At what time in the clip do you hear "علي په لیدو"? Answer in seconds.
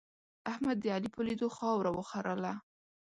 0.95-1.47